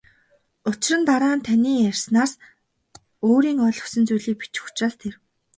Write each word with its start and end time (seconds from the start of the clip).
Учир 0.69 0.97
нь 0.99 1.05
дараа 1.09 1.35
нь 1.37 1.43
таны 1.47 1.71
ярианаас 1.89 2.31
өөрийн 3.27 3.59
ойлгосон 3.65 4.03
зүйлийг 4.07 4.37
бичих 4.39 4.63
учраас 4.69 4.95
тэр. 5.01 5.13